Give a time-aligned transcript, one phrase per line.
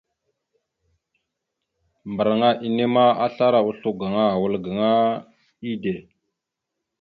[2.11, 4.89] Mbarŋa enne ma, aslara oslo gaŋa ma, wal gaŋa
[5.71, 5.93] ide.